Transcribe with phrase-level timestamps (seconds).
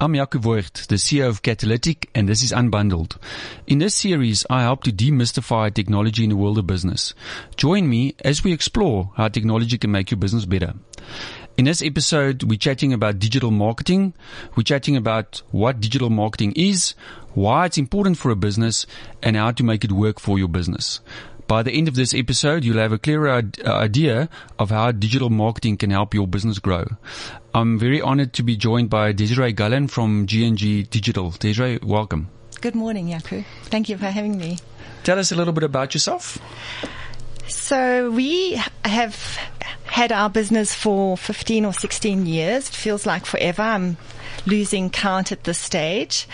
[0.00, 3.16] I'm Jaco Voigt, the CEO of Catalytic, and this is Unbundled.
[3.66, 7.14] In this series, I help to demystify technology in the world of business.
[7.56, 10.74] Join me as we explore how technology can make your business better.
[11.56, 14.14] In this episode, we're chatting about digital marketing.
[14.54, 16.94] We're chatting about what digital marketing is,
[17.34, 18.86] why it's important for a business,
[19.20, 21.00] and how to make it work for your business.
[21.48, 24.28] By the end of this episode, you'll have a clearer uh, idea
[24.58, 26.84] of how digital marketing can help your business grow.
[27.54, 31.30] I'm very honored to be joined by Desiree Gullen from G&G Digital.
[31.30, 32.28] Desiree, welcome.
[32.60, 33.46] Good morning, Jaco.
[33.62, 34.58] Thank you for having me.
[35.04, 36.36] Tell us a little bit about yourself.
[37.46, 39.38] So we have
[39.86, 42.68] had our business for 15 or 16 years.
[42.68, 43.62] It feels like forever.
[43.62, 43.96] I'm
[44.44, 46.28] losing count at this stage.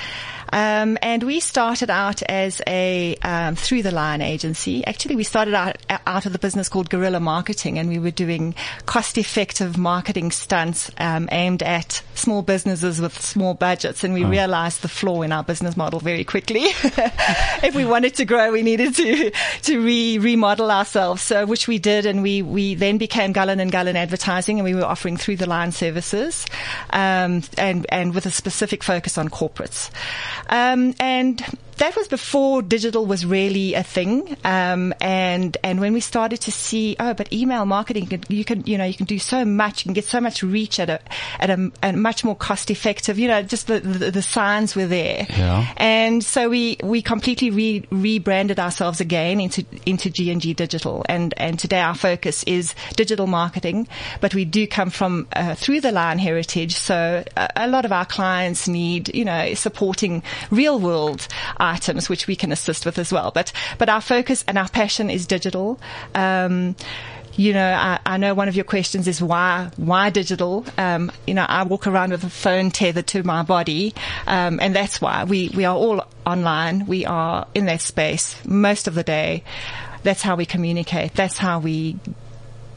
[0.55, 4.87] Um, and we started out as a um, through the line agency.
[4.87, 8.55] Actually, we started out out of the business called Guerrilla Marketing, and we were doing
[8.87, 14.05] cost-effective marketing stunts um, aimed at small businesses with small budgets.
[14.05, 14.31] And we oh.
[14.31, 16.61] realized the flaw in our business model very quickly.
[16.63, 21.21] if we wanted to grow, we needed to to re remodel ourselves.
[21.21, 24.77] So, which we did, and we we then became Gullen and Gullen Advertising, and we
[24.77, 26.47] were offering through the line services,
[26.91, 29.91] um, and and with a specific focus on corporates.
[30.49, 31.43] Um, and
[31.79, 34.37] that was before digital was really a thing.
[34.45, 38.79] Um, and, and when we started to see, oh, but email marketing, you can, you
[38.79, 41.01] know, you can do so much, you can get so much reach at a,
[41.41, 44.87] at a, a much more cost effective, you know, just the, the, the signs were
[44.87, 45.27] there.
[45.31, 45.73] Yeah.
[45.77, 51.05] And so we, we completely re, rebranded ourselves again into, into G&G Digital.
[51.09, 53.89] And, and today our focus is digital marketing,
[54.21, 56.77] but we do come from, uh, through the line heritage.
[56.77, 61.27] So a, a lot of our clients need, you know, supporting real world
[61.65, 63.31] items which we can assist with as well.
[63.31, 65.81] But but our focus and our passion is digital.
[66.15, 66.77] Um,
[67.37, 70.65] you know, I, I, know one of your questions is why why digital.
[70.79, 73.95] Um, you know, I walk around with a phone tethered to my body,
[74.27, 76.87] um, and that's why we we are all online.
[76.87, 79.43] We are in that space most of the day.
[80.05, 81.15] That's how we communicate.
[81.15, 81.97] That's how we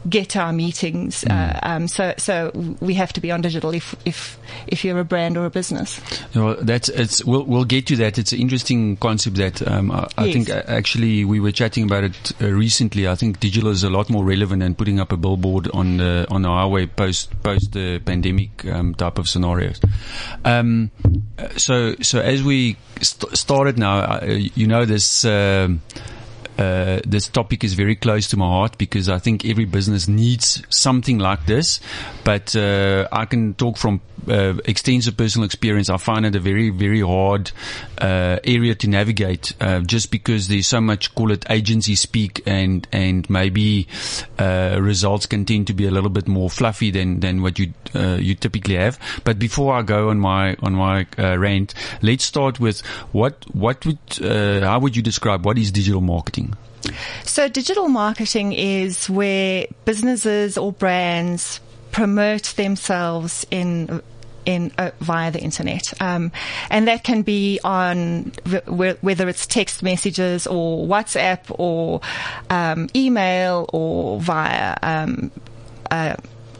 [0.08, 1.24] get our meetings.
[1.24, 1.32] Mm.
[1.32, 5.04] Uh, um, so, so we have to be on digital if, if, if you're a
[5.04, 6.00] brand or a business.
[6.34, 8.18] Well, that's, it's, we'll, we'll get to that.
[8.18, 10.34] It's an interesting concept that, um, I, I yes.
[10.34, 13.08] think uh, actually we were chatting about it uh, recently.
[13.08, 16.26] I think digital is a lot more relevant than putting up a billboard on the,
[16.30, 19.80] on the highway post, post the pandemic, um, type of scenarios.
[20.44, 20.90] Um,
[21.56, 25.24] so, so as we st- started now, uh, you know, this,
[26.58, 30.08] uh, uh, this topic is very close to my heart because I think every business
[30.08, 31.80] needs something like this.
[32.24, 35.90] But uh, I can talk from uh, extensive personal experience.
[35.90, 37.52] I find it a very, very hard
[37.98, 42.86] uh, area to navigate, uh, just because there's so much, call it agency speak, and
[42.92, 43.86] and maybe
[44.38, 48.34] results can tend to be a little bit more fluffy than than what you you
[48.34, 48.98] typically have.
[49.24, 52.80] But before I go on my on my rant, let's start with
[53.12, 56.47] what what would how would you describe what is digital marketing?
[57.24, 61.60] So digital marketing is where businesses or brands
[61.92, 64.02] promote themselves in
[64.46, 66.32] in uh, via the internet, um,
[66.70, 68.32] and that can be on
[68.66, 72.00] whether it's text messages or WhatsApp or
[72.48, 75.30] um, email or via um,
[75.90, 76.16] uh,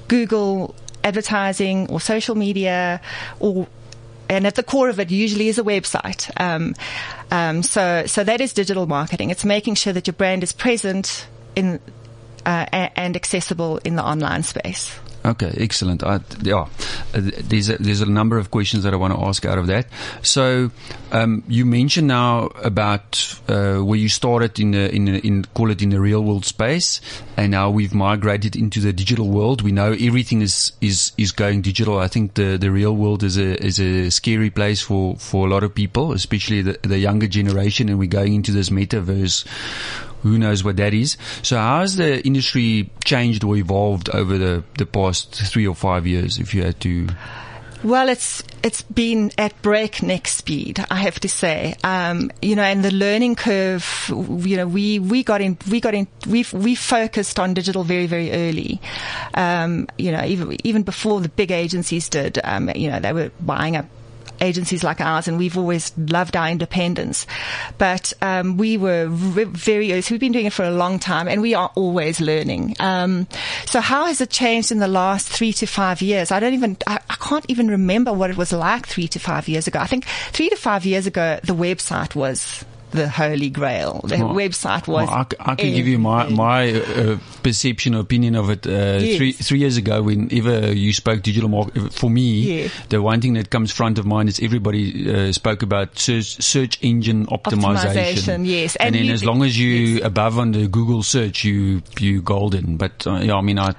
[0.06, 3.00] Google advertising or social media
[3.40, 3.66] or
[4.28, 6.30] and at the core of it usually is a website.
[6.40, 6.74] Um,
[7.30, 9.30] um, so, so that is digital marketing.
[9.30, 11.80] It's making sure that your brand is present in
[12.46, 14.98] uh, and accessible in the online space.
[15.28, 16.02] Okay, excellent.
[16.02, 16.68] I, yeah,
[17.12, 19.66] uh, there's a, there's a number of questions that I want to ask out of
[19.66, 19.86] that.
[20.22, 20.70] So,
[21.12, 25.70] um, you mentioned now about uh, where you started in the in the, in call
[25.70, 27.02] it in the real world space,
[27.36, 29.60] and now we've migrated into the digital world.
[29.60, 31.98] We know everything is is is going digital.
[31.98, 35.50] I think the the real world is a is a scary place for for a
[35.50, 39.44] lot of people, especially the the younger generation, and we're going into this metaverse
[40.22, 41.16] who knows what that is.
[41.42, 46.06] So how has the industry changed or evolved over the, the past three or five
[46.06, 47.08] years, if you had to?
[47.84, 51.76] Well, it's it's been at breakneck speed, I have to say.
[51.84, 53.86] Um, you know, and the learning curve.
[54.08, 58.06] You know, we we got in, we got in, we we focused on digital very
[58.06, 58.80] very early.
[59.34, 62.40] Um, you know, even even before the big agencies did.
[62.42, 63.86] Um, you know, they were buying up
[64.40, 67.26] agencies like ours, and we've always loved our independence.
[67.78, 70.02] But um, we were very early.
[70.02, 72.76] So we've been doing it for a long time, and we are always learning.
[72.80, 73.26] Um,
[73.66, 76.30] so how has it changed in the last three to five years?
[76.30, 79.48] I don't even, I, I can't even remember what it was like three to five
[79.48, 79.78] years ago.
[79.78, 84.00] I think three to five years ago, the website was the holy grail.
[84.04, 85.08] The well, website was.
[85.08, 88.66] Well, I, I, can give you my my uh, perception, opinion of it.
[88.66, 89.16] Uh, yes.
[89.16, 92.68] Three three years ago, whenever you spoke digital marketing, for me, yeah.
[92.88, 96.78] the one thing that comes front of mind is everybody uh, spoke about search, search
[96.82, 97.94] engine optimization.
[97.94, 100.04] optimization yes, and, and then as long as you yes.
[100.04, 102.76] above on the Google search, you you golden.
[102.76, 103.74] But uh, yeah, I mean, I.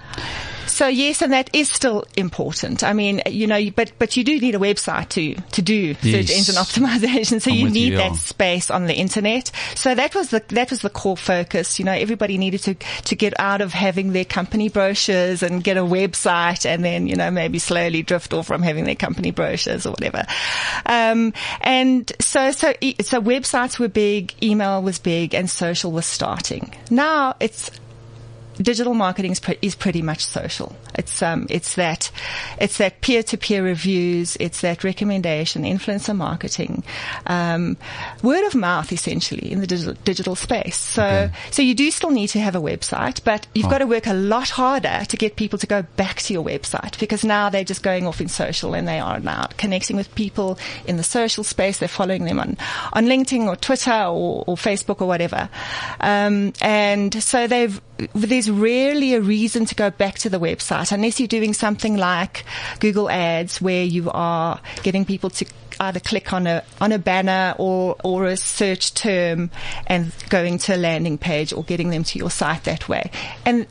[0.80, 2.86] So yes, and that is still important.
[2.86, 6.02] I mean, you know, but but you do need a website to to do yes.
[6.02, 7.42] search engine optimization.
[7.42, 9.52] So I'm you need you, that space on the internet.
[9.76, 11.80] So that was the that was the core focus.
[11.80, 15.76] You know, everybody needed to to get out of having their company brochures and get
[15.76, 19.86] a website, and then you know maybe slowly drift off from having their company brochures
[19.86, 20.24] or whatever.
[20.86, 22.72] Um, and so so
[23.02, 26.74] so websites were big, email was big, and social was starting.
[26.90, 27.70] Now it's
[28.62, 30.76] digital marketing is, pre- is pretty much social.
[30.96, 32.12] It's um, it's that
[32.60, 34.36] it's that peer to peer reviews.
[34.40, 36.84] It's that recommendation, influencer marketing,
[37.26, 37.78] um,
[38.22, 40.78] word of mouth, essentially in the digital, digital space.
[40.78, 41.34] So okay.
[41.52, 43.70] so you do still need to have a website, but you've oh.
[43.70, 47.00] got to work a lot harder to get people to go back to your website
[47.00, 50.60] because now they're just going off in social and they are now connecting with people
[50.86, 51.80] in the social space.
[51.80, 52.58] They're following them on
[52.94, 55.50] on LinkedIn or Twitter or, or Facebook or whatever,
[56.02, 57.80] um, and so they've
[58.14, 62.46] there's rarely a reason to go back to the website unless you're doing something like
[62.80, 65.46] Google Ads where you are getting people to
[65.80, 69.50] either click on a on a banner or or a search term
[69.88, 73.10] and going to a landing page or getting them to your site that way.
[73.46, 73.66] And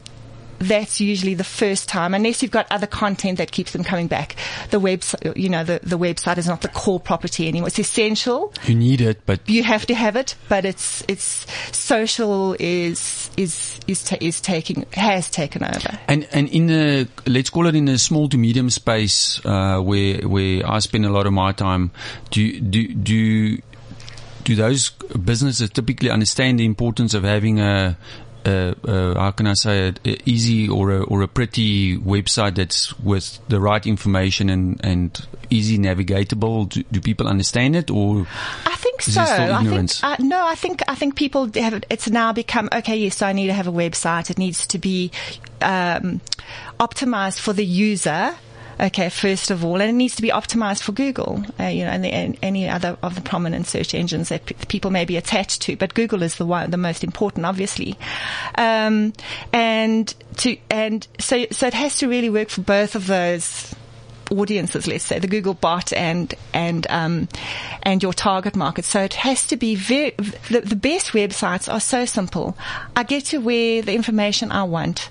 [0.58, 4.36] that's usually the first time, unless you've got other content that keeps them coming back.
[4.70, 7.68] The website, you know, the, the website is not the core property anymore.
[7.68, 8.52] It's essential.
[8.66, 10.34] You need it, but you have to have it.
[10.48, 11.46] But it's it's
[11.76, 15.98] social is is is ta- is taking has taken over.
[16.08, 20.26] And and in the let's call it in the small to medium space uh, where
[20.26, 21.90] where I spend a lot of my time.
[22.30, 23.58] Do do do
[24.44, 27.96] do those businesses typically understand the importance of having a
[28.44, 32.56] uh, uh, how can I say it, a easy or a, or a pretty website
[32.56, 36.68] that's with the right information and, and easy navigatable?
[36.68, 38.26] Do, do people understand it or?
[38.66, 39.20] I think so.
[39.22, 43.22] I think, uh, no, I think, I think people have, it's now become, okay, yes,
[43.22, 44.30] I need to have a website.
[44.30, 45.10] It needs to be,
[45.60, 46.20] um,
[46.78, 48.36] optimized for the user
[48.80, 51.90] Okay, first of all, and it needs to be optimized for Google, uh, you know,
[51.90, 55.16] and, the, and, any other of the prominent search engines that p- people may be
[55.16, 55.76] attached to.
[55.76, 57.98] But Google is the one, the most important, obviously.
[58.54, 59.12] Um,
[59.52, 63.74] and to and so so it has to really work for both of those
[64.30, 67.28] audiences, let's say the Google bot and and um,
[67.82, 68.84] and your target market.
[68.84, 70.10] So it has to be very.
[70.50, 72.56] The, the best websites are so simple.
[72.94, 75.10] I get to where the information I want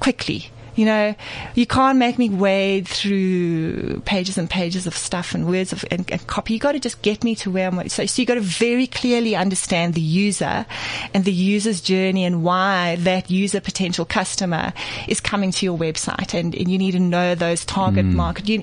[0.00, 0.50] quickly.
[0.76, 1.14] You know,
[1.54, 6.10] you can't make me wade through pages and pages of stuff and words of and,
[6.10, 6.54] and copy.
[6.54, 7.88] You got to just get me to where I'm.
[7.88, 10.66] So, so you got to very clearly understand the user
[11.12, 14.72] and the user's journey and why that user potential customer
[15.08, 18.12] is coming to your website, and, and you need to know those target mm.
[18.14, 18.48] market.
[18.48, 18.62] You,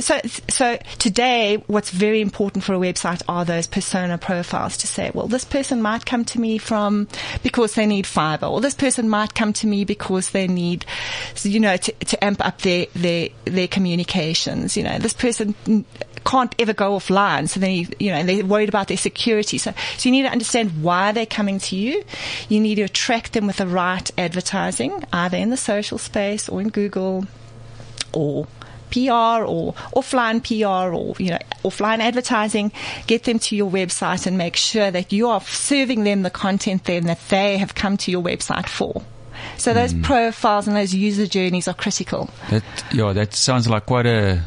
[0.00, 5.10] so, so today, what's very important for a website are those persona profiles to say,
[5.14, 7.08] well, this person might come to me from
[7.42, 10.84] because they need fiber, or this person might come to me because they need
[11.48, 14.76] you know, to, to amp up their, their, their communications.
[14.76, 15.54] You know, this person
[16.24, 17.48] can't ever go offline.
[17.48, 19.58] So they, you know, and they're worried about their security.
[19.58, 22.04] So, so you need to understand why they're coming to you.
[22.48, 26.60] You need to attract them with the right advertising, either in the social space or
[26.60, 27.26] in Google
[28.12, 28.46] or
[28.90, 32.70] PR or offline PR or, you know, offline advertising,
[33.06, 36.84] get them to your website and make sure that you are serving them the content
[36.84, 39.02] then that they have come to your website for.
[39.64, 40.02] So those mm.
[40.02, 42.28] profiles and those user journeys are critical.
[42.50, 44.42] That, yeah, that sounds like quite a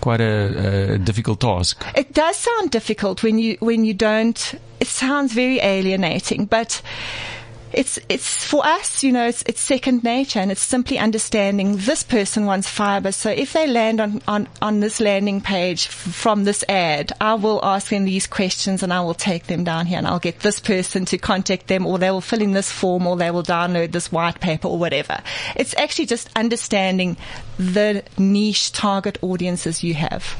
[0.00, 1.86] quite a, a, difficult task.
[1.94, 4.56] It does sound difficult when you when you don't.
[4.80, 6.82] It sounds very alienating, but
[7.76, 12.02] it's it's for us, you know, it's it's second nature, and it's simply understanding this
[12.02, 13.12] person wants fiber.
[13.12, 17.34] So if they land on on on this landing page f- from this ad, I
[17.34, 20.40] will ask them these questions, and I will take them down here, and I'll get
[20.40, 23.42] this person to contact them, or they will fill in this form, or they will
[23.42, 25.20] download this white paper, or whatever.
[25.54, 27.18] It's actually just understanding
[27.58, 30.34] the niche target audiences you have.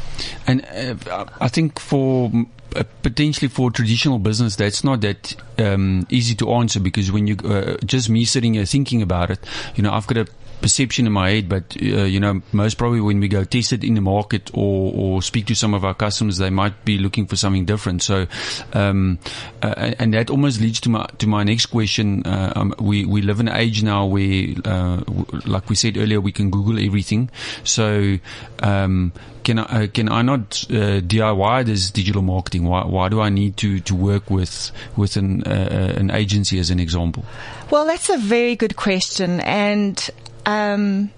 [0.46, 2.30] And uh, I think for
[2.76, 7.36] uh, potentially for traditional business, that's not that um, easy to answer because when you
[7.44, 9.38] uh, just me sitting here thinking about it,
[9.74, 10.26] you know, I've got a
[10.60, 13.84] perception in my head, but uh, you know, most probably when we go test it
[13.84, 17.26] in the market or, or speak to some of our customers, they might be looking
[17.26, 18.02] for something different.
[18.02, 18.26] So,
[18.72, 19.18] um,
[19.62, 22.26] uh, and that almost leads to my to my next question.
[22.26, 25.02] Uh, um, we we live in an age now where, uh,
[25.46, 27.30] like we said earlier, we can Google everything.
[27.64, 28.18] So,
[28.62, 29.12] um,
[29.44, 32.64] can I uh, can I not uh, DIY this digital marketing?
[32.64, 36.80] Why why do I need to to work with with an an agency as an
[36.80, 37.24] example?
[37.70, 40.10] Well, that's a very good question, and
[40.46, 41.10] um,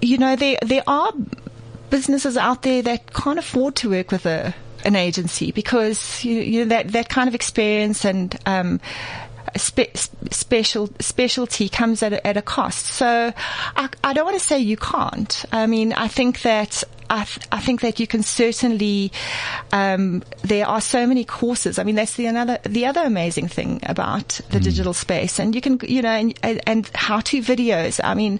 [0.00, 1.12] you know there there are
[1.90, 4.54] businesses out there that can't afford to work with a
[4.84, 8.80] an agency because you, you know that that kind of experience and um,
[9.56, 9.96] spe-
[10.30, 12.86] special specialty comes at a, at a cost.
[12.86, 13.32] So
[13.76, 15.44] I, I don't want to say you can't.
[15.52, 19.10] I mean, I think that I, th- I, think that you can certainly.
[19.72, 21.78] Um, there are so many courses.
[21.78, 24.62] I mean, that's the another the other amazing thing about the mm.
[24.62, 28.00] digital space, and you can you know and, and how to videos.
[28.02, 28.38] I mean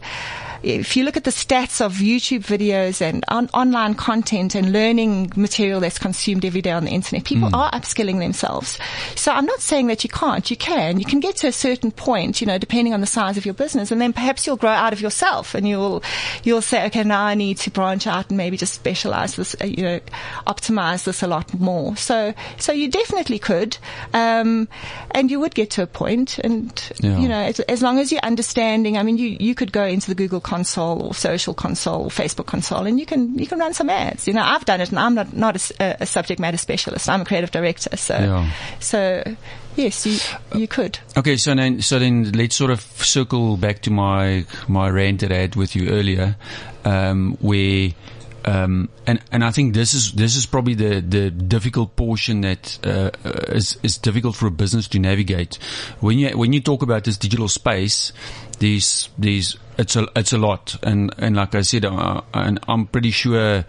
[0.63, 5.33] if you look at the stats of YouTube videos and on, online content and learning
[5.37, 7.57] material that's consumed every day on the internet, people mm.
[7.57, 8.79] are upskilling themselves.
[9.17, 10.51] So I'm not saying that you can't.
[10.51, 10.99] You can.
[10.99, 13.55] You can get to a certain point, you know, depending on the size of your
[13.55, 16.03] business, and then perhaps you'll grow out of yourself, and you'll
[16.43, 19.65] you'll say, okay, now I need to branch out and maybe just specialize this, uh,
[19.65, 20.01] you know,
[20.47, 21.97] optimize this a lot more.
[21.97, 23.79] So so you definitely could,
[24.13, 24.69] um,
[25.13, 27.19] and you would get to a point, and yeah.
[27.19, 28.97] you know, as, as long as you're understanding.
[28.97, 32.47] I mean, you you could go into the Google console or social console or Facebook
[32.47, 34.27] console and you can, you can run some ads.
[34.27, 37.09] You know, I've done it and I'm not, not a, a subject matter specialist.
[37.09, 37.97] I'm a creative director.
[37.97, 38.51] So, yeah.
[38.81, 39.23] so
[39.77, 40.19] yes, you,
[40.59, 40.99] you could.
[41.17, 41.37] Okay.
[41.37, 45.37] So then, so then let's sort of circle back to my, my rant that I
[45.37, 46.37] had with you earlier,
[46.85, 47.91] um, where,
[48.45, 52.79] um, and and I think this is this is probably the the difficult portion that
[52.85, 53.11] uh,
[53.53, 55.59] is is difficult for a business to navigate.
[56.01, 58.13] When you when you talk about this digital space,
[58.61, 62.87] these these it's a it's a lot, and and like I said, uh, and I'm
[62.87, 63.65] pretty sure.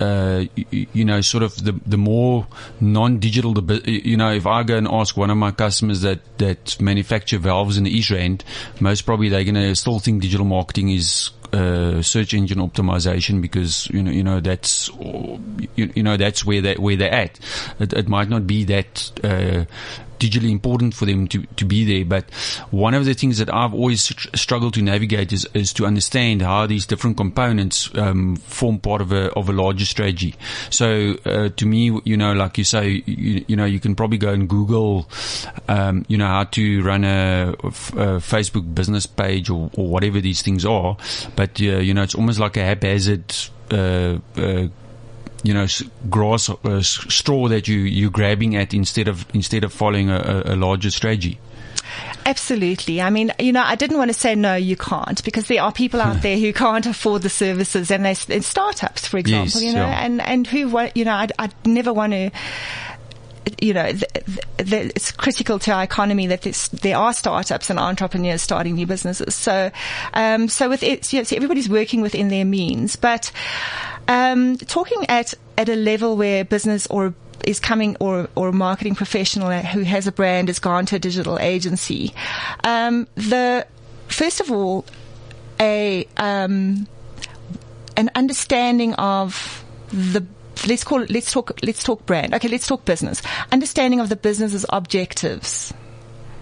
[0.00, 2.46] Uh, you, you, know, sort of the the more
[2.80, 6.80] non-digital, the you know, if I go and ask one of my customers that that
[6.80, 8.42] manufacture valves in the East Rand,
[8.80, 13.88] most probably they're going to still think digital marketing is uh, search engine optimization because
[13.88, 14.88] you know you know that's
[15.76, 17.38] you, you know that's where they where they're at.
[17.78, 19.66] It, it might not be that uh,
[20.20, 22.04] digitally important for them to, to be there.
[22.04, 22.32] But
[22.70, 24.02] one of the things that I've always
[24.34, 29.10] struggled to navigate is, is to understand how these different components um, form part of
[29.12, 30.34] a of a larger strategy.
[30.70, 34.18] So uh, to me, you know, like you say, you, you, know, you can probably
[34.18, 35.08] go and Google,
[35.68, 40.42] um, you know, how to run a, a Facebook business page or, or, whatever these
[40.42, 40.96] things are.
[41.34, 43.34] But uh, you know, it's almost like a haphazard.
[43.70, 44.68] Uh, uh,
[45.42, 45.66] you know
[46.08, 50.56] grass uh, straw that you you're grabbing at instead of instead of following a, a
[50.56, 51.38] larger strategy.
[52.26, 53.00] Absolutely.
[53.00, 55.72] I mean, you know, I didn't want to say no, you can't, because there are
[55.72, 59.62] people out there who can't afford the services, and they and startups, for example, yes,
[59.62, 60.04] you know, yeah.
[60.04, 62.30] and and who you know, I'd, I'd never want to
[63.60, 63.92] you know,
[64.58, 66.42] it's critical to our economy that
[66.82, 69.34] there are startups and entrepreneurs starting new businesses.
[69.34, 69.70] So,
[70.14, 73.30] um, so with it, you know, so everybody's working within their means, but
[74.08, 77.14] um, talking at at a level where business or
[77.44, 80.98] is coming or or a marketing professional who has a brand has gone to a
[80.98, 82.14] digital agency.
[82.64, 83.66] Um, the
[84.08, 84.84] first of all,
[85.58, 86.86] a um,
[87.96, 90.24] an understanding of the
[90.66, 92.34] let's call it let's talk let's talk brand.
[92.34, 93.22] Okay, let's talk business.
[93.52, 95.72] Understanding of the business's objectives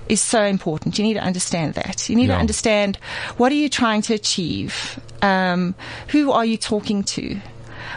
[0.09, 0.99] is so important.
[0.99, 2.09] You need to understand that.
[2.09, 2.35] You need yeah.
[2.35, 2.97] to understand
[3.37, 4.99] what are you trying to achieve.
[5.21, 5.75] Um,
[6.09, 7.41] who are you talking to?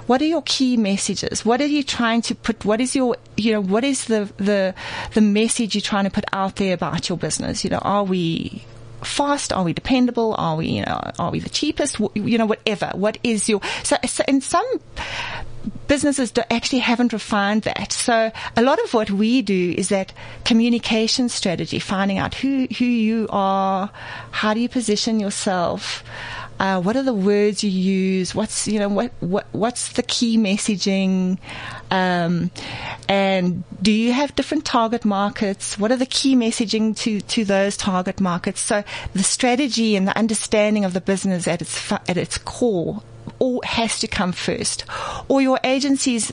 [0.08, 1.46] what are your key messages?
[1.46, 2.66] What are you trying to put?
[2.66, 4.74] What is your, you know, what is the, the,
[5.14, 7.64] the message you're trying to put out there about your business?
[7.64, 8.64] You know, are we
[9.04, 9.54] fast?
[9.54, 10.36] Are we dependable?
[10.38, 12.00] Are we, you know, are we the cheapest?
[12.14, 12.92] You know, whatever.
[12.94, 14.66] What is your, so, so in some
[15.88, 17.92] businesses actually haven't refined that.
[17.92, 20.14] So a lot of what we do is that
[20.46, 23.92] communication strategy, finding out who, who you are,
[24.32, 26.04] how do you position yourself,
[26.62, 28.36] uh, what are the words you use?
[28.36, 31.40] What's you know what what what's the key messaging?
[31.90, 32.52] Um,
[33.10, 35.80] and do you have different target markets?
[35.80, 38.62] What are the key messaging to to those target markets?
[38.62, 43.02] So the strategy and the understanding of the business at its at its core
[43.42, 44.86] all has to come first,
[45.28, 46.32] or your agency's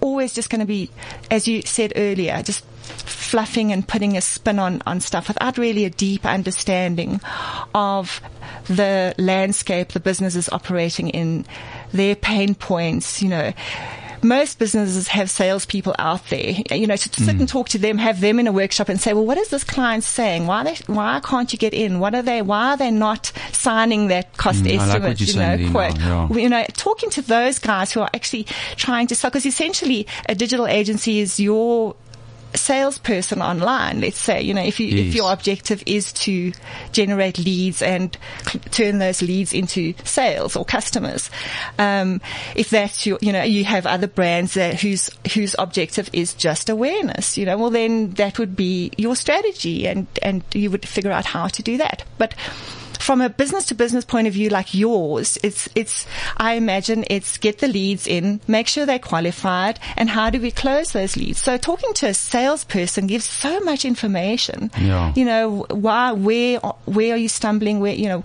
[0.00, 0.90] always just going to be,
[1.30, 5.84] as you said earlier, just fluffing and putting a spin on, on stuff without really
[5.84, 7.20] a deep understanding
[7.72, 8.20] of
[8.66, 11.46] the landscape the business is operating in,
[11.92, 13.52] their pain points, you know.
[14.22, 16.54] Most businesses have salespeople out there.
[16.72, 17.40] You know, to sit Mm.
[17.40, 19.64] and talk to them, have them in a workshop and say, well, what is this
[19.64, 20.46] client saying?
[20.46, 22.00] Why they, why can't you get in?
[22.00, 22.42] What are they?
[22.42, 25.02] Why are they not signing that cost Mm, like estimate?
[25.08, 25.98] what you're you know, quote.
[25.98, 26.28] yeah.
[26.42, 28.44] You know, talking to those guys who are actually
[28.76, 31.94] trying to sell, because essentially a digital agency is your
[32.54, 36.52] salesperson online, let's say, you know, if you, if your objective is to
[36.92, 38.16] generate leads and
[38.46, 41.30] cl- turn those leads into sales or customers,
[41.78, 42.20] um,
[42.56, 46.68] if that's your, you know, you have other brands that whose, whose objective is just
[46.68, 51.12] awareness, you know, well then that would be your strategy and, and you would figure
[51.12, 52.04] out how to do that.
[52.18, 52.34] But
[53.00, 57.38] from a business to business point of view like yours, it's, it's, I imagine it's
[57.38, 61.38] get the leads in, make sure they're qualified, and how do we close those leads?
[61.38, 64.70] So talking to a salesperson gives so much information.
[64.78, 65.12] Yeah.
[65.14, 67.80] You know, why, where, where are you stumbling?
[67.80, 68.24] Where, you know,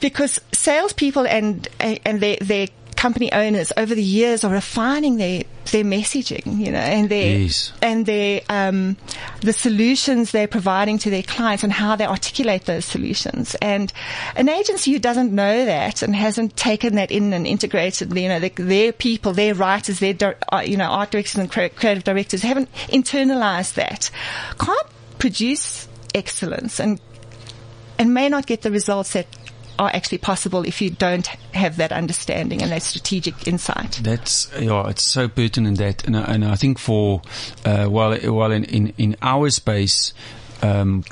[0.00, 2.68] because salespeople and, and their, their
[3.00, 5.42] company owners over the years are refining their,
[5.72, 7.72] their messaging, you know, and their, Yes.
[7.80, 8.98] and their, um,
[9.40, 13.54] the solutions they're providing to their clients and how they articulate those solutions.
[13.62, 13.90] And
[14.36, 18.38] an agency who doesn't know that and hasn't taken that in and integrated, you know,
[18.38, 22.70] their, their people, their writers, their, uh, you know, art directors and creative directors haven't
[22.88, 24.10] internalized that,
[24.58, 24.86] can't
[25.18, 27.00] produce excellence and,
[27.98, 29.26] and may not get the results that
[29.80, 33.98] are actually possible if you don't have that understanding and that strategic insight.
[34.02, 37.22] That's yeah, it's so pertinent that, and I, and I think for
[37.64, 40.12] uh, while while in in, in our space.
[40.62, 41.04] Um,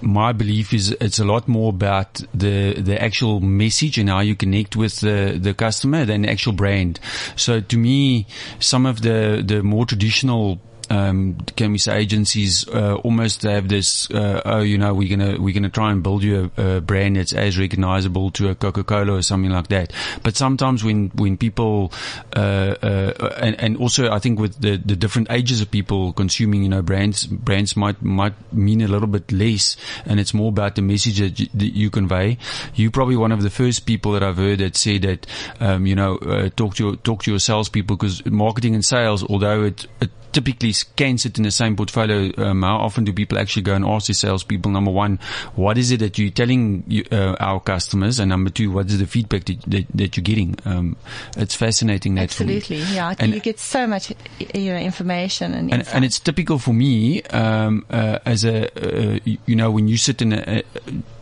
[0.00, 4.34] my belief is it's a lot more about the the actual message and how you
[4.34, 6.98] connect with the the customer than the actual brand.
[7.36, 8.26] So to me,
[8.58, 10.60] some of the the more traditional
[10.92, 15.40] um, can we say agencies uh, almost have this uh, oh you know we're gonna
[15.40, 19.14] we're gonna try and build you a, a brand that's as recognizable to a Coca-Cola
[19.14, 19.90] or something like that.
[20.22, 21.92] But sometimes when when people
[22.36, 26.62] uh, uh, and, and also I think with the, the different ages of people consuming
[26.62, 30.74] you know brands brands might might mean a little bit less and it's more about
[30.74, 32.36] the message that you, that you convey.
[32.74, 35.26] You probably one of the first people that I've heard that say that
[35.58, 39.24] um, you know uh, talk to your, talk to your salespeople because marketing and sales
[39.24, 42.32] although it, it typically can it in the same portfolio.
[42.38, 44.70] Um, how often do people actually go and ask their salespeople?
[44.70, 45.18] Number one,
[45.54, 48.18] what is it that you're telling you, uh, our customers?
[48.18, 50.56] And number two, what is the feedback that, that, that you're getting?
[50.64, 50.96] Um,
[51.36, 52.14] it's fascinating.
[52.14, 52.22] That.
[52.22, 53.14] Absolutely, yeah.
[53.18, 54.12] And- you get so much,
[54.54, 59.18] you know, information and, and, and it's typical for me um, uh, as a uh,
[59.24, 60.62] you you know when you sit in a,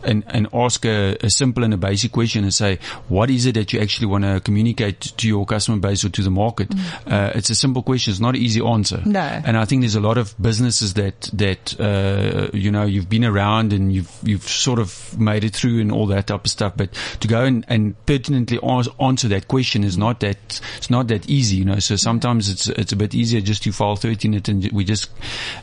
[0.03, 3.55] and, and ask a, a simple and a basic question and say what is it
[3.55, 6.73] that you actually want to communicate to your customer base or to the market?
[7.05, 8.11] Uh, it's a simple question.
[8.11, 8.97] It's not an easy answer.
[8.97, 9.11] Mm.
[9.11, 9.19] No.
[9.19, 13.25] and I think there's a lot of businesses that that uh, you know you've been
[13.25, 16.73] around and you've you've sort of made it through and all that type of stuff.
[16.75, 18.59] But to go and, and pertinently
[18.99, 21.79] answer that question is not that it's not that easy you know.
[21.79, 25.09] So sometimes it's it's a bit easier just to file 13 it and we just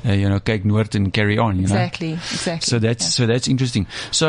[0.06, 1.74] uh, you know cake noord and carry on you know.
[1.74, 2.66] Exactly, exactly.
[2.66, 3.86] so that's so that's interesting.
[4.10, 4.27] So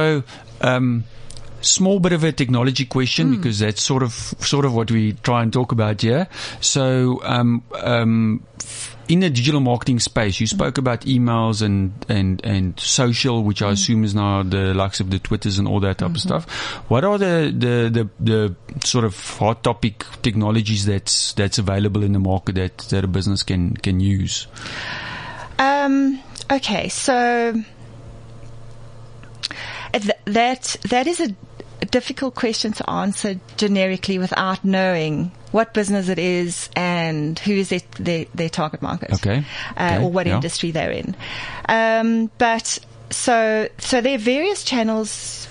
[0.62, 1.04] um
[1.62, 5.44] small bit of a technology question because that's sort of sort of what we try
[5.44, 6.28] and talk about here.
[6.62, 8.44] So um um
[9.10, 13.72] in the digital marketing space, you spoke about emails and, and, and social, which I
[13.72, 16.46] assume is now the likes of the Twitters and all that type of stuff.
[16.90, 22.14] What are the, the, the, the sort of hot topic technologies that's, that's available in
[22.14, 24.46] the market that, that a business can, can use?
[25.58, 27.56] Um, okay, so
[30.26, 31.36] that that is a
[31.86, 37.80] difficult question to answer generically without knowing what business it is and who is their,
[38.00, 39.14] their, their target market.
[39.14, 39.44] Okay.
[39.76, 40.36] Uh, Okay, Or what yeah.
[40.36, 41.16] industry they're in.
[41.68, 42.78] Um, but
[43.10, 45.48] so, so there are various channels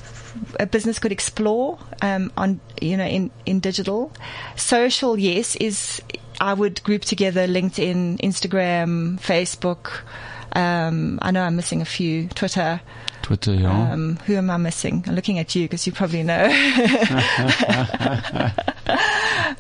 [0.60, 4.12] a business could explore, um, on, you know, in, in digital.
[4.54, 6.00] Social, yes, is,
[6.40, 10.02] I would group together LinkedIn, Instagram, Facebook.
[10.52, 12.80] Um, I know I'm missing a few, Twitter.
[13.28, 13.92] Twitter, yeah.
[13.92, 15.04] Um, who am I missing?
[15.06, 16.44] I'm looking at you because you probably know.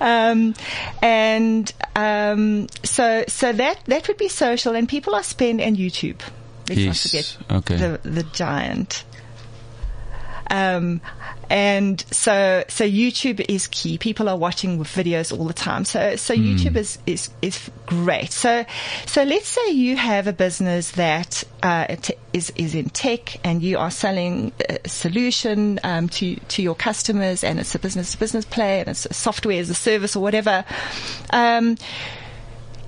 [0.00, 0.54] um,
[1.02, 6.18] and um, so so that that would be social, and people are spend and YouTube.
[6.66, 7.76] Let's Yes, not forget okay.
[7.76, 9.04] the the giant.
[10.50, 11.00] Um,
[11.50, 13.96] and so, so YouTube is key.
[13.98, 15.84] People are watching videos all the time.
[15.84, 16.42] So, so Hmm.
[16.42, 18.32] YouTube is, is, is great.
[18.32, 18.64] So,
[19.06, 23.62] so let's say you have a business that, uh, t- is, is in tech and
[23.62, 28.18] you are selling a solution, um, to, to your customers and it's a business to
[28.18, 30.64] business play and it's a software as a service or whatever.
[31.30, 31.76] Um,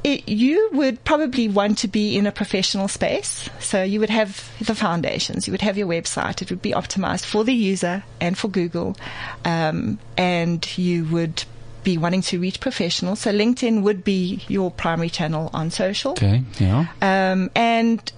[0.02, 3.48] it, you would probably want to be in a professional space.
[3.58, 6.42] So you would have the foundations, you would have your website.
[6.42, 8.96] It would be optimized for the user and for Google,
[9.44, 11.44] um, and you would
[11.82, 13.20] be wanting to reach professionals.
[13.20, 16.12] So LinkedIn would be your primary channel on social.
[16.12, 16.42] Okay.
[16.58, 16.86] Yeah.
[17.00, 18.12] Um, and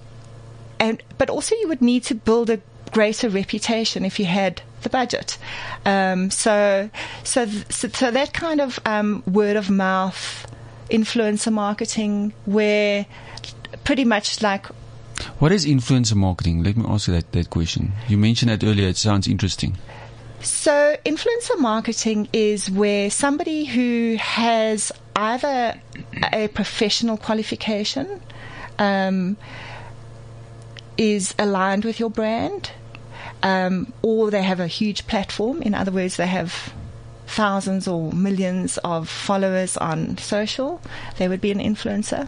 [0.79, 2.59] and but also you would need to build a
[2.91, 5.37] greater reputation if you had the budget.
[5.85, 6.89] Um, so,
[7.23, 10.47] so, so, so that kind of um, word of mouth,
[10.89, 13.05] influencer marketing, where
[13.83, 14.67] pretty much like.
[15.39, 16.63] What is influencer marketing?
[16.63, 17.93] Let me ask you that, that question.
[18.07, 18.87] You mentioned that earlier.
[18.87, 19.77] It sounds interesting.
[20.41, 25.79] So, influencer marketing is where somebody who has either
[26.33, 28.21] a professional qualification
[28.77, 29.37] um,
[30.97, 32.71] is aligned with your brand
[33.41, 35.61] um, or they have a huge platform.
[35.61, 36.73] In other words, they have
[37.33, 40.79] thousands or millions of followers on social.
[41.17, 42.27] They would be an influencer.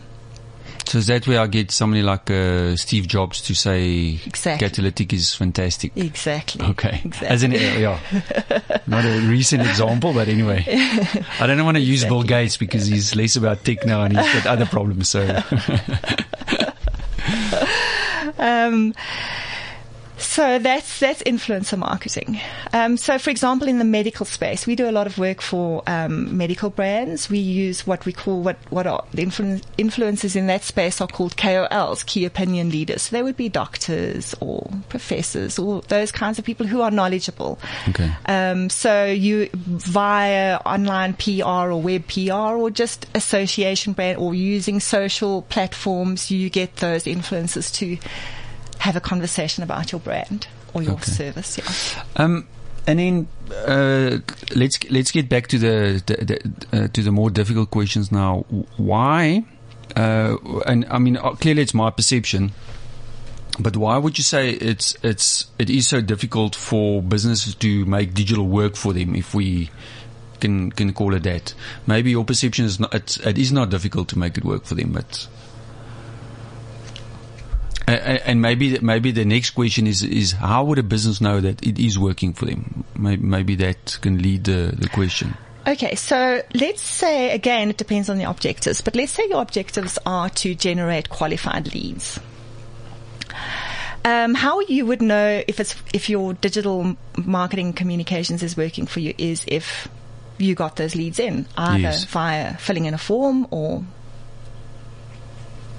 [0.85, 4.67] So is that where I get somebody like uh, Steve Jobs to say exactly.
[4.67, 5.91] catalytic is fantastic?
[5.95, 6.63] Exactly.
[6.65, 7.01] Okay.
[7.03, 7.27] Exactly.
[7.27, 7.99] As in, yeah,
[8.85, 10.63] not a recent example, but anyway,
[11.39, 12.17] I don't want to use exactly.
[12.17, 15.09] Bill Gates because he's less about tech now and he's got other problems.
[15.09, 15.21] So.
[18.37, 18.93] um,
[20.17, 22.39] so that's that's influencer marketing.
[22.73, 25.83] Um, so, for example, in the medical space, we do a lot of work for
[25.87, 27.29] um, medical brands.
[27.29, 31.07] We use what we call what what are the influ- influencers in that space are
[31.07, 33.03] called KOLs, key opinion leaders.
[33.03, 37.59] So they would be doctors or professors or those kinds of people who are knowledgeable.
[37.89, 38.11] Okay.
[38.25, 44.79] Um, so you via online PR or web PR or just association brand or using
[44.79, 47.97] social platforms, you get those influencers to
[48.79, 51.11] have a conversation about your brand or your okay.
[51.11, 51.57] service.
[51.57, 52.03] Yeah.
[52.17, 52.47] Um,
[52.87, 54.19] and then uh,
[54.55, 58.45] let's let's get back to the, the, the uh, to the more difficult questions now.
[58.77, 59.43] Why?
[59.95, 62.51] Uh, and I mean, uh, clearly it's my perception,
[63.59, 68.13] but why would you say it's it's it is so difficult for businesses to make
[68.13, 69.15] digital work for them?
[69.15, 69.69] If we
[70.39, 71.53] can can call it that,
[71.87, 74.75] maybe your perception is not it's, it is not difficult to make it work for
[74.75, 75.27] them, but
[77.87, 81.79] and maybe maybe the next question is is how would a business know that it
[81.79, 82.83] is working for them?
[82.97, 85.35] Maybe that can lead the, the question.
[85.67, 89.97] Okay, so let's say again it depends on the objectives, but let's say your objectives
[90.05, 92.19] are to generate qualified leads.
[94.03, 98.99] Um, how you would know if it's if your digital marketing communications is working for
[98.99, 99.87] you is if
[100.37, 102.03] you got those leads in either yes.
[102.05, 103.83] via filling in a form or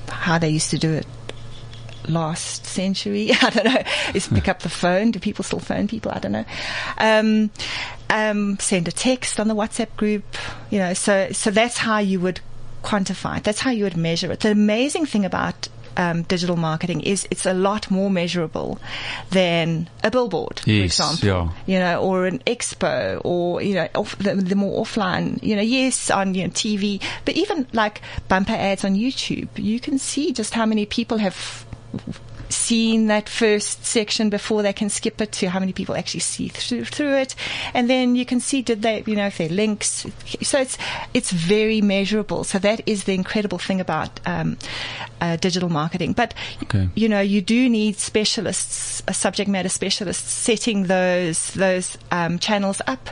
[0.08, 1.06] how they used to do it
[2.08, 3.30] last century.
[3.42, 3.82] I don't know.
[4.14, 5.10] Is pick up the phone.
[5.10, 6.12] Do people still phone people?
[6.12, 6.44] I don't know.
[6.98, 7.50] Um,
[8.10, 10.24] um, send a text on the WhatsApp group.
[10.70, 12.40] You know, so so that's how you would
[12.82, 13.44] quantify it.
[13.44, 14.40] That's how you would measure it.
[14.40, 18.78] The amazing thing about um, digital marketing is it's a lot more measurable
[19.30, 21.28] than a billboard, yes, for example.
[21.28, 21.50] Yeah.
[21.66, 25.42] You know, or an expo, or you know, off, the, the, more offline.
[25.42, 29.80] You know, yes, on you know TV, but even like bumper ads on YouTube, you
[29.80, 31.65] can see just how many people have
[32.48, 36.48] seen that first section before they can skip it to how many people actually see
[36.48, 37.34] through, through it.
[37.74, 40.06] And then you can see did they, you know, if they're links.
[40.42, 40.78] So it's,
[41.14, 42.44] it's very measurable.
[42.44, 44.58] So that is the incredible thing about, um,
[45.20, 46.12] uh, digital marketing.
[46.12, 46.88] But, okay.
[46.94, 52.80] you know, you do need specialists, a subject matter specialists setting those, those, um, channels
[52.86, 53.10] up,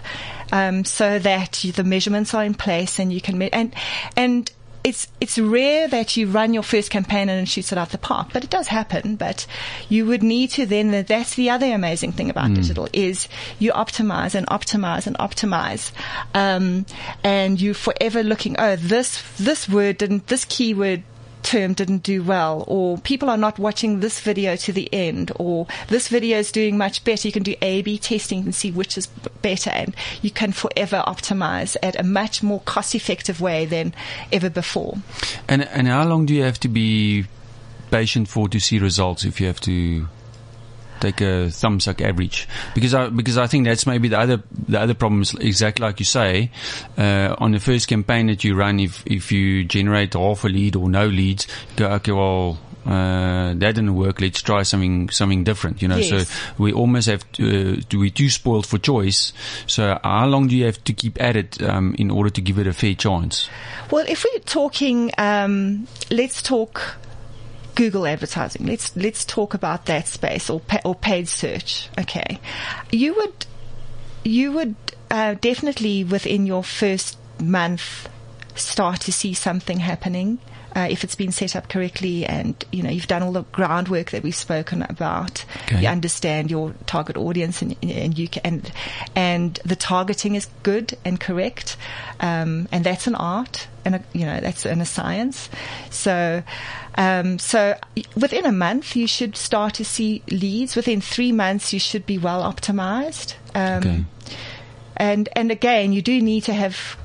[0.52, 3.74] um, so that the measurements are in place and you can, me- and,
[4.16, 4.50] and,
[4.85, 7.99] it's it's rare that you run your first campaign and it shoots it out the
[7.99, 9.16] park, but it does happen.
[9.16, 9.47] But
[9.88, 10.90] you would need to then.
[10.90, 12.57] That's the other amazing thing about mm.
[12.57, 13.27] digital is
[13.59, 15.90] you optimize and optimize and optimize,
[16.35, 16.85] um,
[17.25, 18.57] and you're forever looking.
[18.59, 20.27] Oh, this this word didn't.
[20.27, 21.03] This keyword
[21.44, 25.66] term didn't do well, or people are not watching this video to the end, or
[25.88, 27.28] this video is doing much better.
[27.28, 29.07] You can do A-B testing and see which is
[29.42, 33.94] better, and you can forever optimize at a much more cost-effective way than
[34.33, 34.98] ever before.
[35.48, 37.26] And and how long do you have to be
[37.90, 40.09] patient for to see results if you have to
[41.00, 44.80] take a thumbs up average because I because I think that's maybe the other the
[44.80, 46.50] other problem is exactly like you say
[46.96, 50.76] uh, on the first campaign that you run if if you generate half a lead
[50.76, 54.20] or no leads go okay well uh, that didn't work.
[54.20, 55.80] Let's try something something different.
[55.80, 56.28] You know, yes.
[56.28, 59.33] so we almost have to, uh, be too spoiled for choice.
[59.66, 62.59] So how long do you have to keep at it um, in order to give
[62.59, 63.48] it a fair chance?
[63.90, 66.96] Well, if we're talking, um, let's talk
[67.74, 68.66] Google advertising.
[68.66, 71.88] Let's let's talk about that space or pa- or paid search.
[71.98, 72.38] Okay,
[72.92, 73.46] you would
[74.24, 74.74] you would
[75.10, 78.08] uh, definitely within your first month
[78.54, 80.38] start to see something happening.
[80.76, 84.10] Uh, if it's been set up correctly and you know you've done all the groundwork
[84.10, 85.82] that we've spoken about, Okay.
[85.82, 88.72] you understand your target audience and, and you can, and
[89.14, 91.76] and the targeting is good and correct,
[92.18, 95.48] um, and that's an art and a, you know that's and a science.
[95.90, 96.42] So,
[96.96, 97.76] um, so
[98.16, 100.76] within a month you should start to see leads.
[100.76, 103.35] Within three months you should be well optimized.
[103.54, 104.04] Um, Okay.
[104.96, 106.96] and and again, you do need to have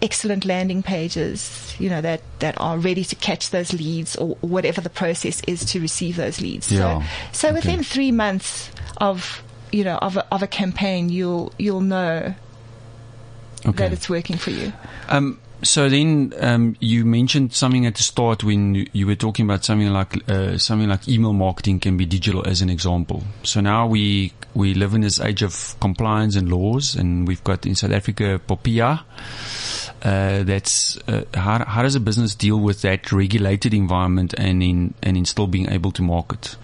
[0.00, 4.80] excellent landing pages, you know, that, that are ready to catch those leads or whatever
[4.80, 6.72] the process is to receive those leads.
[6.72, 6.98] Yeah.
[6.98, 7.54] So, so Okay.
[7.54, 12.34] within three months of, you know, of a, of a campaign, you'll, you'll know
[13.64, 13.78] Okay.
[13.78, 14.72] that it's working for you.
[15.08, 19.64] Um, so then um, you mentioned something at the start when you- were talking about
[19.64, 23.22] something like uh, something like email marketing can be digital as an example.
[23.42, 27.64] So now we we live in this age of compliance and laws, and we've got
[27.66, 29.00] in South Africa POPIA.
[30.02, 34.94] Uh, that's uh, how, how does a business deal with that regulated environment and in
[35.00, 36.56] and in still being able to market?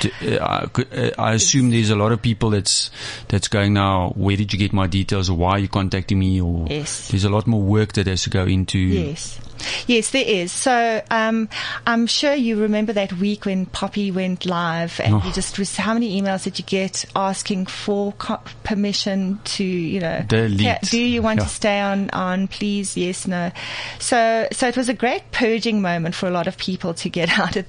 [0.00, 0.68] To, uh,
[1.16, 2.90] I uh, assume there's a lot of people that's
[3.28, 4.10] that's going now.
[4.16, 6.40] Where did you get my details, or why are you contacting me?
[6.40, 7.08] Or Yes.
[7.08, 8.78] there's a lot more work that has to go into.
[8.78, 9.38] Yes.
[9.86, 10.52] Yes, there is.
[10.52, 11.48] So um,
[11.86, 15.22] I'm sure you remember that week when POPI went live, and Oh.
[15.24, 20.24] you just how many emails did you get asking for co- permission to, you know,
[20.26, 20.60] Delete.
[20.60, 21.44] "Yeah, do you want Yeah.
[21.44, 22.10] to stay on?
[22.10, 23.50] On please, yes, no.
[23.98, 27.28] So so it was a great purging moment for a lot of people to get
[27.38, 27.64] out of.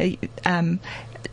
[0.00, 0.06] uh,
[0.44, 0.80] Um,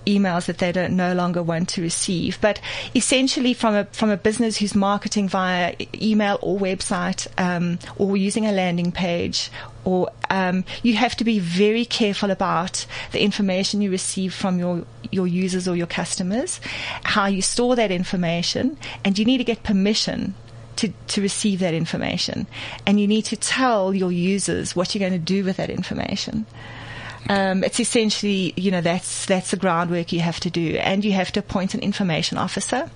[0.06, 2.40] emails that they don't no longer want to receive.
[2.42, 2.60] But
[2.96, 8.46] essentially, from a from a business who's marketing via email or website um, or using
[8.46, 9.52] a landing page,
[9.84, 14.86] or um, you have to be very careful about the information you receive from your
[15.12, 16.60] your users or your customers,
[17.04, 20.36] how you store that information, and you need to get permission.
[20.80, 22.48] To, to receive that information,
[22.86, 26.46] and you need to tell your users what you're going to do with that information
[27.30, 31.14] um, it's essentially, you know, that's that's the groundwork you have to do, and you
[31.14, 32.90] have to appoint an information officer.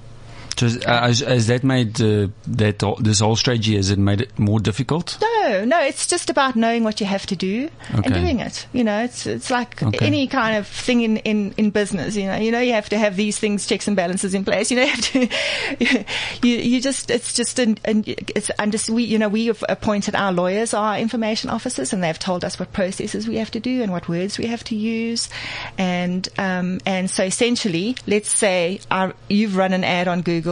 [0.62, 4.38] Has, uh, has, has that made uh, that this whole strategy has it made it
[4.40, 5.18] more difficult?
[5.22, 8.02] No, no, it's just about knowing what you have to do Okay.
[8.06, 8.68] and doing it.
[8.74, 10.06] You know, it's it's like Okay.
[10.06, 12.16] any kind of thing in, in, in business.
[12.16, 14.70] You know, you know, you have to have these things, checks and balances in place.
[14.72, 15.30] You know, you have to.
[16.44, 20.16] You you just it's just an, an it's under we you know we have appointed
[20.16, 23.82] our lawyers our information officers and they've told us what processes we have to do
[23.84, 25.30] and what words we have to use,
[25.78, 30.49] and um and so essentially, let's say our, you've run an ad on Google,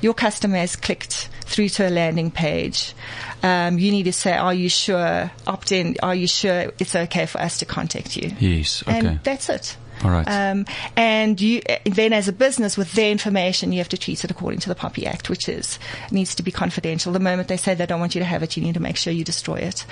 [0.00, 2.94] your customer has clicked through to a landing page.
[3.42, 7.26] Um, you need to say, are you sure, opt in, are you sure it's okay
[7.26, 8.32] for us to contact you?
[8.38, 8.82] Yes.
[8.82, 8.98] Okay.
[8.98, 9.76] And that's it.
[10.04, 10.26] All right.
[10.26, 14.24] Um, and you uh, then, as a business, with their information, you have to treat
[14.24, 15.78] it according to the POPI Act, which is
[16.10, 17.12] needs to be confidential.
[17.12, 18.96] The moment they say they don't want you to have it, you need to make
[18.96, 19.86] sure you destroy it,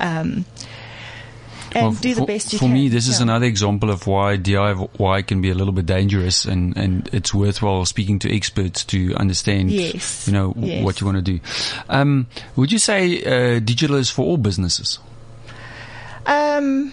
[0.00, 0.44] um,
[1.74, 2.74] and Well, do the for, best you for can.
[2.74, 3.24] me, this is Yeah.
[3.24, 7.84] another example of why DIY can be a little bit dangerous, and, and it's worthwhile
[7.84, 10.26] speaking to experts to understand, Yes.
[10.26, 10.84] you know, Yes.
[10.84, 11.40] what you want to do.
[11.88, 14.98] Um, would you say uh, digital is for all businesses?
[16.26, 16.92] Um,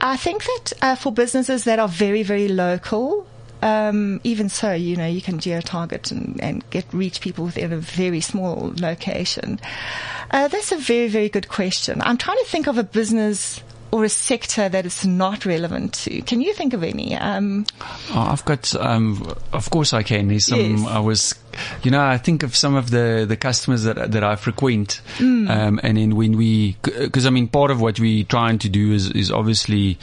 [0.00, 3.26] I think that uh, for businesses that are very, very local,
[3.62, 7.78] um, even so, you know, you can geo-target and, and get reach people within a
[7.78, 9.60] very small location.
[10.30, 12.02] Uh, that's a very, very good question.
[12.02, 16.22] I'm trying to think of a business or a sector that it's not relevant to.
[16.22, 17.14] Can you think of any?
[17.14, 17.66] Um,
[18.10, 20.28] Oh, I've got, um, of course I can.
[20.28, 20.86] There's some, Yes.
[20.86, 21.34] I was,
[21.82, 25.00] you know, I think of some of the, the customers that, that I frequent.
[25.48, 28.92] Um, and then when we, cause I mean, part of what we're trying to do
[28.92, 29.98] is, is obviously,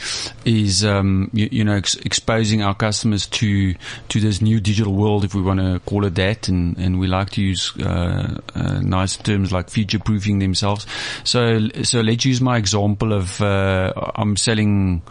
[0.46, 3.74] is, um, you, you know, ex- exposing our customers to,
[4.10, 6.48] to this new digital world, if we want to call it that.
[6.48, 10.86] And, and we like to use, uh, uh, nice terms like future proofing themselves.
[11.24, 15.02] So, so let's use my example of, uh, I'm selling,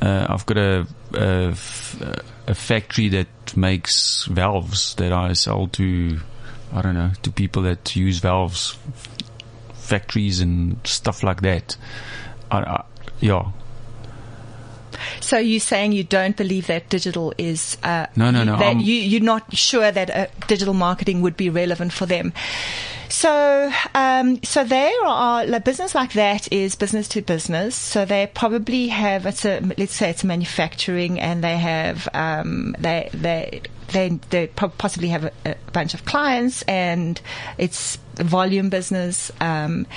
[0.00, 0.86] uh, I've got a
[2.46, 6.18] a factory that makes valves that I sell to,
[6.72, 8.76] I don't know, to people that use valves,
[9.74, 11.76] factories and stuff like that.
[12.50, 12.84] I, I,
[13.20, 13.50] yeah.
[15.20, 18.80] so you're saying you don't believe that digital is uh, No, no, no, That I'm-
[18.80, 22.32] you, you're not sure that uh, digital marketing would be relevant for them.
[23.10, 27.74] So, um, so they are a business like that is business to business.
[27.74, 33.10] So they probably have it's a let's say it's manufacturing, and they have um, they
[33.12, 37.20] they they they possibly have a, a bunch of clients, and
[37.58, 39.32] it's a volume business.
[39.40, 39.88] Um,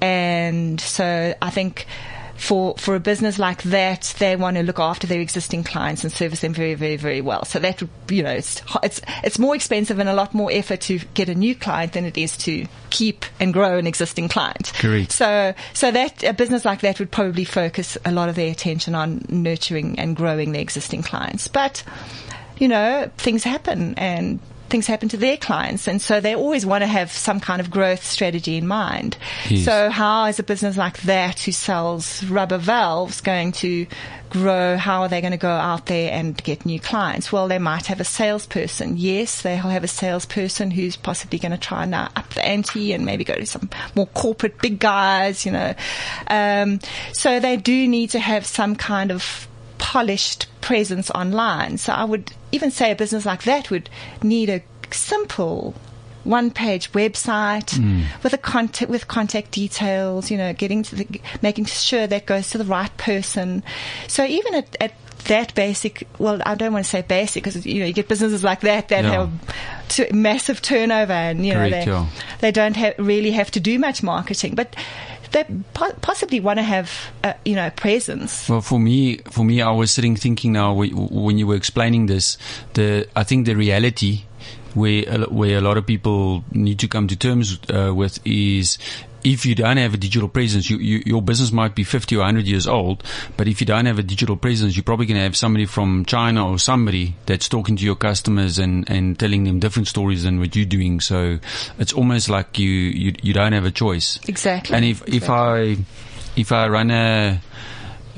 [0.00, 1.86] and so I think
[2.36, 6.12] for for a business like that, they want to look after their existing clients and
[6.12, 7.44] service them very, very, very well.
[7.44, 10.98] So that you know, it's it's it's more expensive and a lot more effort to
[11.14, 14.72] get a new client than it is to keep and grow an existing client.
[14.74, 15.12] Correct.
[15.12, 18.94] So so that a business like that would probably focus a lot of their attention
[18.94, 21.82] on nurturing and growing their existing clients, but
[22.58, 24.38] you know, things happen and
[24.72, 25.86] things happen to their clients.
[25.86, 29.18] And so they always want to have some kind of growth strategy in mind.
[29.48, 29.66] Yes.
[29.66, 33.86] So how is a business like that who sells rubber valves going to
[34.30, 34.78] grow?
[34.78, 37.30] How are they going to go out there and get new clients?
[37.30, 38.96] Well, they might have a salesperson.
[38.96, 42.94] Yes, they'll have a salesperson who's possibly going to try and uh, up the ante
[42.94, 45.74] and maybe go to some more corporate big guys, you know.
[46.28, 46.80] Um,
[47.12, 51.76] so they do need to have some kind of polished presence online.
[51.76, 53.88] So I would even say a business like that would
[54.22, 55.74] need a simple
[56.24, 58.04] one page website Mm.
[58.22, 61.06] with a contact with contact details, you know, getting to the
[61.42, 63.64] making sure that goes to the right person.
[64.06, 64.92] So even at, at
[65.24, 68.44] that basic, well, I don't want to say basic because you know you get businesses
[68.44, 69.26] like that that Yeah.
[69.98, 72.06] have massive turnover and you know they, yeah.
[72.40, 74.74] they don't ha- really have to do much marketing, but
[75.32, 76.90] they po- possibly want to have
[77.24, 78.48] a, you know presence.
[78.48, 82.38] Well, for me, for me, I was sitting thinking now when you were explaining this,
[82.74, 84.22] the I think the reality
[84.74, 88.78] where where a lot of people need to come to terms uh, with is
[89.24, 92.20] if you don't have a digital presence, you, you, your business might be 50 or
[92.20, 93.02] 100 years old,
[93.36, 96.04] but if you don't have a digital presence, you're probably going to have somebody from
[96.04, 100.40] China or somebody that's talking to your customers and, and telling them different stories than
[100.40, 101.00] what you're doing.
[101.00, 101.38] So
[101.78, 104.18] it's almost like you, you, you don't have a choice.
[104.28, 104.76] Exactly.
[104.76, 105.76] And if, if I,
[106.36, 107.40] if I run a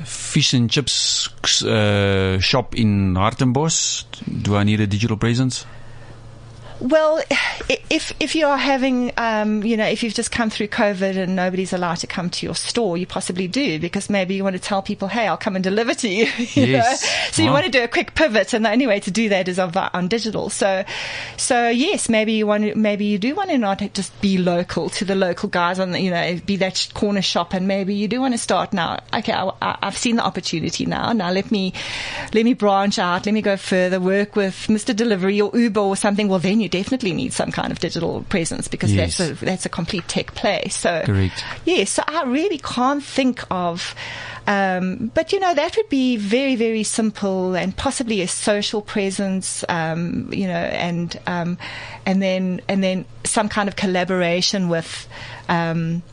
[0.03, 1.29] fish and chips
[1.63, 4.05] uh, shop in Hartenbos,
[4.41, 5.65] do I need a digital presence?
[6.85, 7.19] Well,
[7.89, 11.35] if if you are having, um, you know, if you've just come through COVID and
[11.35, 14.61] nobody's allowed to come to your store, you possibly do because maybe you want to
[14.61, 17.01] tell people, "Hey, I'll come and deliver to you." you Yes.
[17.03, 17.09] know?
[17.31, 19.47] So you want to do a quick pivot, and the only way to do that
[19.47, 20.51] is on, on digital.
[20.51, 20.85] So,
[21.37, 24.89] so yes, maybe you want to, maybe you do want to not just be local
[24.91, 28.07] to the local guys on the, you know, be that corner shop, and maybe you
[28.07, 28.99] do want to start now.
[29.11, 31.13] Okay, I, I- I've seen the opportunity now.
[31.13, 31.73] Now let me
[32.31, 33.25] let me branch out.
[33.25, 33.99] Let me go further.
[33.99, 34.95] Work with Mr.
[34.95, 36.27] Delivery or Uber or something.
[36.27, 39.17] Well, then you definitely need some kind of digital presence because Yes.
[39.17, 40.67] that's a that's a complete tech play.
[40.69, 41.43] So Correct.
[41.65, 43.95] Yes, so I really can't think of,
[44.47, 49.63] um, but you know, that would be very, very simple and possibly a social presence,
[49.69, 51.57] um, you know, and, um,
[52.05, 55.07] and then, and then some kind of collaboration with,
[55.49, 56.03] um,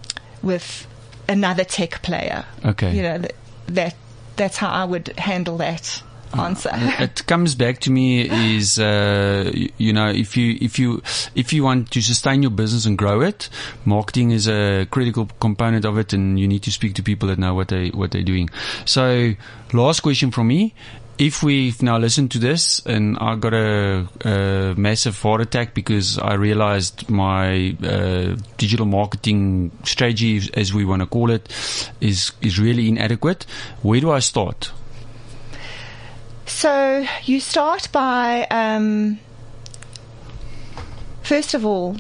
[0.43, 0.87] with
[1.29, 2.45] another tech player.
[2.65, 2.95] Okay.
[2.97, 3.35] You know, that,
[3.67, 3.95] that
[4.37, 6.03] that's how I would handle that
[6.35, 6.71] answer.
[6.73, 11.03] it comes back to me is uh, you know if you if you
[11.35, 13.49] if you want to sustain your business and grow it,
[13.85, 17.39] marketing is a critical component of it, and you need to speak to people that
[17.39, 18.49] know what they what they're doing.
[18.85, 19.35] So,
[19.73, 20.75] last question from me.
[21.19, 26.19] If we've now listened to this and I got a, a massive heart attack because
[26.19, 31.49] I realized my uh, digital marketing strategy, as we want to call it,
[32.01, 33.45] is is really inadequate,
[33.83, 34.73] where do I start?
[36.47, 39.19] So you start by, um,
[41.23, 41.97] first of all,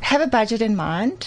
[0.00, 1.26] have a budget in mind,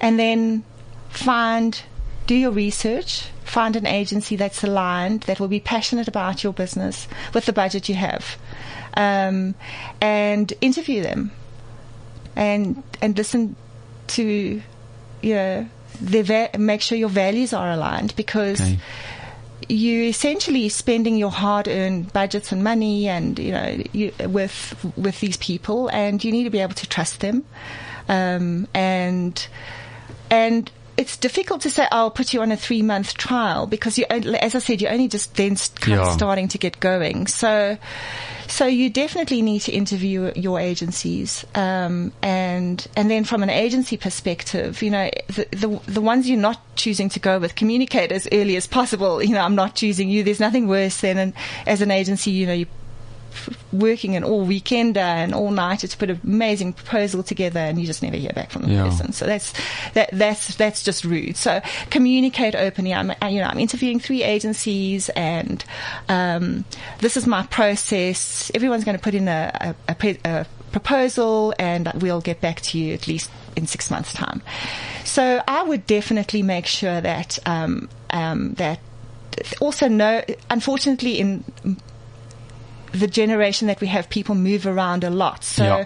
[0.00, 0.64] and then
[1.08, 1.80] find,
[2.26, 7.08] do your research, find an agency that's aligned, that will be passionate about your business
[7.34, 8.36] with the budget you have,
[8.94, 9.54] um,
[10.00, 11.32] and interview them,
[12.36, 13.56] and and listen
[14.08, 14.62] to,
[15.22, 15.68] you know,
[16.00, 18.78] va- make sure your values are aligned because Okay.
[19.68, 25.36] You essentially spending your hard-earned budgets and money and you know you, with with these
[25.36, 27.44] people and you need to be able to trust them.
[28.08, 29.46] Um, and
[30.30, 34.04] and it's difficult to say I'll put you on a three month trial because you
[34.10, 36.06] as I said you're only just then kind Yeah.
[36.08, 37.78] of starting to get going so
[38.48, 43.98] so you definitely need to interview your agencies, um, and and then from an agency
[43.98, 48.26] perspective, you know the, the the ones you're not choosing to go with, communicate as
[48.32, 49.22] early as possible.
[49.22, 50.22] You know, I'm not choosing you.
[50.24, 51.34] There's nothing worse than an,
[51.66, 52.66] as an agency, you know, you
[53.72, 57.86] working an all weekender and all nighter to put an amazing proposal together and you
[57.86, 58.84] just never hear back from the Yeah.
[58.84, 59.12] person.
[59.12, 59.52] So that's
[59.94, 61.36] that that's that's just rude.
[61.36, 61.60] So
[61.90, 62.92] communicate openly.
[62.94, 65.64] I'm you know I'm interviewing three agencies and
[66.08, 66.64] um,
[67.00, 68.50] this is my process.
[68.54, 72.78] Everyone's going to put in a, a, a, a proposal and we'll get back to
[72.78, 74.42] you at least in six months' time.
[75.04, 78.78] So I would definitely make sure that um, um, that
[79.60, 80.22] also no.
[80.50, 81.44] Unfortunately, in
[82.92, 85.44] the generation that we have, people move around a lot.
[85.44, 85.84] So, Yeah.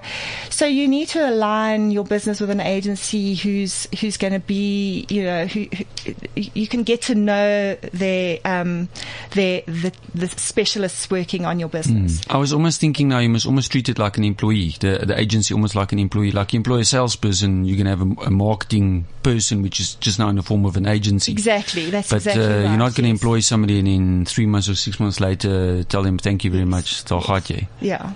[0.51, 5.07] so you need to align your business with an agency who's who's going to be,
[5.09, 5.85] you know, who, who
[6.35, 8.89] you can get to know their um,
[9.33, 12.21] their the, the specialists working on your business.
[12.29, 15.19] I was almost thinking now you must almost treat it like an employee, the the
[15.19, 16.31] agency almost like an employee.
[16.33, 20.19] Like you employ a salesperson, you can have a, a marketing person, which is just
[20.19, 21.33] now in the form of an agency.
[21.33, 22.61] Exactly, that's But exactly uh, right.
[22.69, 23.21] you're not going to yes.
[23.23, 26.65] employ somebody and in three months or six months later tell them thank you very
[26.65, 26.92] much.
[27.03, 27.67] Tal gaat jy.
[27.79, 28.11] Yeah.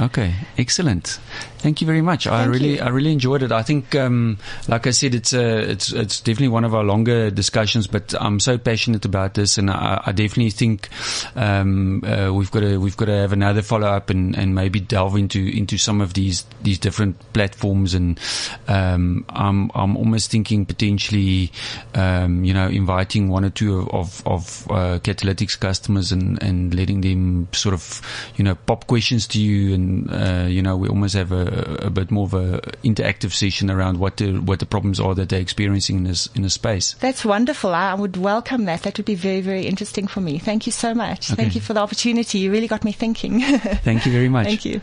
[0.00, 1.20] Okay, excellent.
[1.62, 2.26] Thank you very much.
[2.26, 2.82] I really, you.
[2.82, 3.52] I really enjoyed it.
[3.52, 7.30] I think, um, like I said, it's uh, it's it's definitely one of our longer
[7.30, 7.86] discussions.
[7.86, 10.88] But I'm so passionate about this, and I, I definitely think
[11.36, 14.80] um, uh, we've got to we've got to have another follow up and, and maybe
[14.80, 17.94] delve into into some of these these different platforms.
[17.94, 18.18] And
[18.66, 21.52] um, I'm I'm almost thinking potentially,
[21.94, 26.74] um, you know, inviting one or two of of, of uh, Catalytic's customers and and
[26.74, 28.02] letting them sort of,
[28.34, 31.90] you know, pop questions to you, and uh, you know, we almost have a, a
[31.90, 35.40] bit more of an interactive session around what the what the problems are that they're
[35.40, 36.94] experiencing in this in a space.
[36.94, 37.74] That's wonderful.
[37.74, 38.82] I would welcome that.
[38.82, 40.38] That would be very, very interesting for me.
[40.38, 41.30] Thank you so much.
[41.30, 41.42] Okay.
[41.42, 42.38] Thank you for the opportunity.
[42.38, 43.40] You really got me thinking.
[43.42, 44.46] Thank you very much.
[44.46, 44.80] Thank you.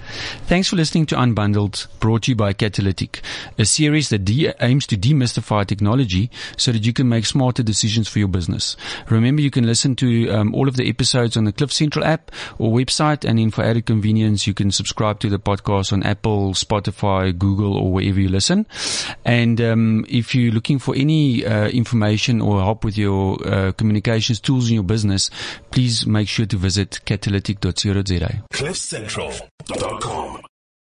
[0.47, 3.21] Thanks for listening to Unbundled, brought to you by Catalytic,
[3.57, 8.07] a series that de- aims to demystify technology so that you can make smarter decisions
[8.07, 8.75] for your business.
[9.09, 12.31] Remember, you can listen to um, all of the episodes on the Cliff Central app
[12.57, 16.53] or website, and then for added convenience, you can subscribe to the podcast on Apple,
[16.63, 18.65] Spotify, Google, or wherever you listen.
[19.25, 24.39] And um, if you're looking for any uh, information or help with your uh, communications
[24.39, 25.29] tools in your business,
[25.71, 28.43] please make sure to visit catalytic.co.za.
[28.53, 30.38] CliffCentral.com.